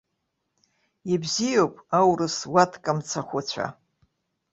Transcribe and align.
Ибзиоуп 1.13 1.75
аурыс 1.99 2.37
уаткамцахәыцәа! 2.53 3.67